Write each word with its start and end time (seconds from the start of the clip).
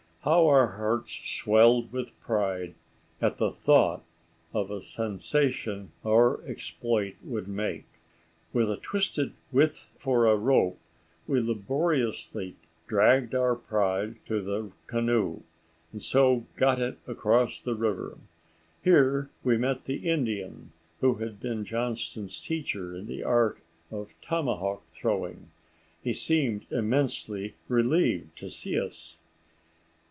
How 0.23 0.45
our 0.45 0.73
hearts 0.73 1.11
swelled 1.13 1.91
with 1.91 2.13
pride 2.21 2.75
at 3.19 3.39
the 3.39 3.49
thought 3.49 4.03
of 4.53 4.67
the 4.67 4.79
sensation 4.79 5.93
our 6.05 6.43
exploit 6.43 7.15
would 7.23 7.47
make! 7.47 7.87
With 8.53 8.69
a 8.69 8.77
twisted 8.77 9.33
withe 9.51 9.73
for 9.97 10.27
a 10.27 10.35
rope 10.37 10.77
we 11.25 11.39
laboriously 11.41 12.55
dragged 12.85 13.33
our 13.33 13.55
prize 13.55 14.13
to 14.27 14.43
the 14.43 14.71
canoe, 14.85 15.41
and 15.91 16.03
so 16.03 16.45
got 16.55 16.79
it 16.79 16.99
across 17.07 17.59
the 17.59 17.73
river. 17.73 18.19
Here 18.83 19.31
we 19.43 19.57
met 19.57 19.85
the 19.85 20.07
Indian 20.07 20.71
who 20.99 21.15
had 21.15 21.39
been 21.39 21.65
Johnston's 21.65 22.39
teacher 22.39 22.95
in 22.95 23.07
the 23.07 23.23
art 23.23 23.57
of 23.89 24.13
tomahawk 24.21 24.85
throwing. 24.85 25.49
He 26.03 26.13
seemed 26.13 26.67
immensely 26.71 27.55
relieved 27.67 28.43
at 28.43 28.51
seeing 28.51 28.83
us. 28.83 29.17